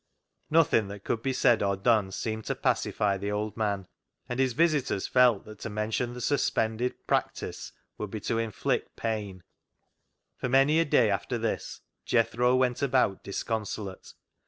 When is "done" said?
1.77-2.09